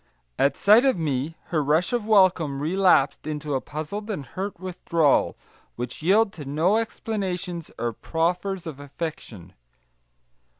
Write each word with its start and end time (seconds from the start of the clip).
At 0.39 0.57
sight 0.57 0.83
of 0.83 0.97
me, 0.97 1.35
her 1.49 1.63
rush 1.63 1.93
of 1.93 2.07
welcome 2.07 2.59
relapsed 2.59 3.27
into 3.27 3.53
a 3.53 3.61
puzzled 3.61 4.09
and 4.09 4.25
hurt 4.25 4.59
withdrawal, 4.59 5.37
which 5.75 6.01
yielded 6.01 6.33
to 6.33 6.45
no 6.45 6.77
explanations 6.77 7.69
or 7.77 7.93
proffers 7.93 8.65
of 8.65 8.79
affection. 8.79 9.53